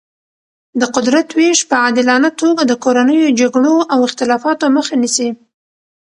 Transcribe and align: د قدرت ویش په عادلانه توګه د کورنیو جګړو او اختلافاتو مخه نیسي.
د 0.79 0.81
قدرت 0.95 1.27
ویش 1.37 1.59
په 1.69 1.75
عادلانه 1.83 2.29
توګه 2.41 2.61
د 2.65 2.73
کورنیو 2.83 3.35
جګړو 3.39 3.75
او 3.93 3.99
اختلافاتو 4.07 4.65
مخه 4.77 4.95
نیسي. 5.01 5.29